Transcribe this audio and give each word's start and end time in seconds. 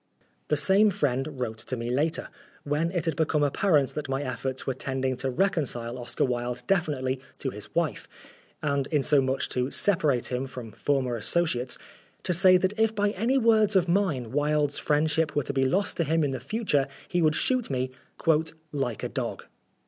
The 0.47 0.57
same 0.57 0.89
friend 0.89 1.39
wrote 1.39 1.59
to 1.59 1.77
me 1.77 1.91
later, 1.91 2.29
when 2.63 2.89
it 2.91 3.05
had 3.05 3.15
become 3.15 3.43
apparent 3.43 3.91
that 3.93 4.09
my 4.09 4.23
efforts 4.23 4.65
were 4.65 4.73
tending 4.73 5.15
to 5.17 5.29
reconcile 5.29 5.99
Oscar 5.99 6.25
Wilde 6.25 6.63
definitely 6.65 7.21
to 7.37 7.51
his 7.51 7.75
wife, 7.75 8.07
and 8.63 8.87
insomuch 8.87 9.47
to 9.49 9.69
separate 9.69 10.31
him 10.31 10.47
from 10.47 10.71
former 10.71 11.17
associates, 11.17 11.77
to 12.23 12.33
say 12.33 12.57
that 12.57 12.73
if 12.79 12.95
by 12.95 13.11
any 13.11 13.37
words 13.37 13.75
of 13.75 13.87
mine 13.87 14.31
Wilde's 14.31 14.79
friendship 14.79 15.35
were 15.35 15.43
to 15.43 15.53
be 15.53 15.65
lost 15.65 15.97
to 15.97 16.03
him 16.03 16.23
in 16.23 16.31
the 16.31 16.39
future, 16.39 16.87
he 17.07 17.21
would 17.21 17.35
shoot 17.35 17.69
me" 17.69 17.91
like 18.71 19.03
a 19.03 19.09
dog." 19.09 19.43